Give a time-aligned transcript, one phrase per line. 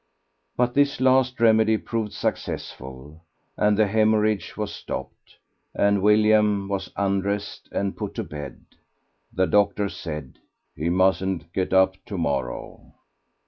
[0.57, 3.21] But this last remedy proved successful,
[3.55, 5.35] and the hæmorrhage was stopped,
[5.75, 8.65] and William was undressed and put to bed.
[9.31, 10.39] The doctor said,
[10.75, 12.95] "He mustn't get up to morrow."